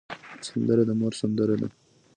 سندره 0.47 0.83
د 0.89 0.91
مور 0.99 1.13
سندره 1.21 1.55
ده 1.61 1.67